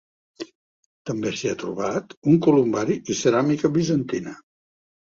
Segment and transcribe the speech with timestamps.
[1.09, 4.39] També s'hi ha trobat un columbari i ceràmica bizantina.